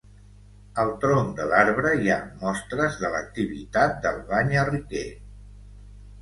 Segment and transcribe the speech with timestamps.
[0.83, 5.05] Al tronc de l'arbre hi ha mostres de l'activitat del banyarriquer.